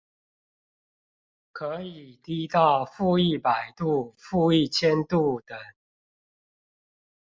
[1.51, 5.55] 可以低到負一百度、負一千度等